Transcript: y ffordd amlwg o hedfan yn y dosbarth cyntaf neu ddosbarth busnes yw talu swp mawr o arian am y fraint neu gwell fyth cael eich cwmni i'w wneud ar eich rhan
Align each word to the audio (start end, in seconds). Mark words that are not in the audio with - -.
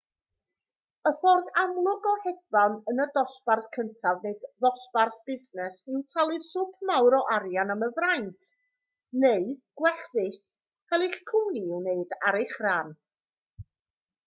y 1.07 1.09
ffordd 1.15 1.49
amlwg 1.63 2.05
o 2.11 2.11
hedfan 2.21 2.77
yn 2.93 3.01
y 3.03 3.05
dosbarth 3.17 3.65
cyntaf 3.75 4.23
neu 4.27 4.39
ddosbarth 4.45 5.19
busnes 5.27 5.77
yw 5.95 6.01
talu 6.15 6.39
swp 6.45 6.71
mawr 6.91 7.15
o 7.17 7.19
arian 7.37 7.73
am 7.75 7.85
y 7.87 7.89
fraint 7.99 8.51
neu 9.25 9.47
gwell 9.83 10.01
fyth 10.15 10.39
cael 10.39 11.05
eich 11.09 11.19
cwmni 11.33 11.61
i'w 11.67 11.77
wneud 11.83 12.17
ar 12.31 12.39
eich 12.41 12.57
rhan 12.65 12.91